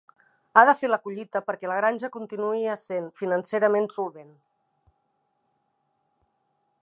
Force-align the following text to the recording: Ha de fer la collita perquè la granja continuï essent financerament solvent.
Ha 0.59 0.61
de 0.67 0.73
fer 0.77 0.87
la 0.91 0.97
collita 1.01 1.41
perquè 1.49 1.69
la 1.71 1.75
granja 1.81 2.09
continuï 2.15 2.63
essent 2.77 3.05
financerament 3.21 3.87
solvent. 3.97 4.33